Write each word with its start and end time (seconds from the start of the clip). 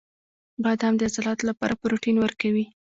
•بادام 0.63 0.93
د 0.97 1.01
عضلاتو 1.09 1.43
لپاره 1.49 1.73
پروټین 1.81 2.15
ورکوي. 2.19 2.65